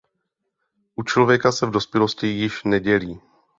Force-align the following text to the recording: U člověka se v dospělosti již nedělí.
U 0.95 1.03
člověka 1.03 1.51
se 1.51 1.65
v 1.65 1.71
dospělosti 1.71 2.27
již 2.27 2.63
nedělí. 2.63 3.21